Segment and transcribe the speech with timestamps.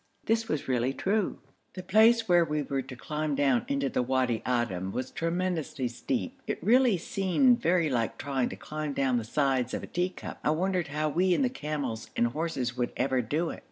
[0.25, 1.37] This was really true.
[1.75, 6.41] The place where we were to climb down into the Wadi Adim was tremendously steep.
[6.47, 10.39] It really seemed very like trying to climb down the sides of a tea cup,
[10.43, 13.59] I wondered how we and the camels and horses would ever do it.